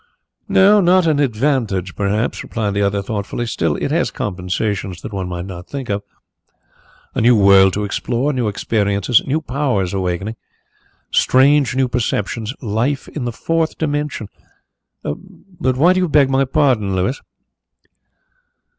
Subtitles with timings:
[0.49, 3.45] "Not an advantage perhaps," replied the other thoughtfully.
[3.45, 6.01] "Still it has compensations that one might not think of.
[7.13, 10.37] A new world to explore, new experiences, new powers awakening;
[11.11, 14.27] strange new perceptions; life in the fourth dimension.
[15.03, 17.21] But why do you beg my pardon, Louis?"